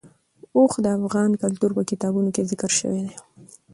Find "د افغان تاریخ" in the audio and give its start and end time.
0.83-1.59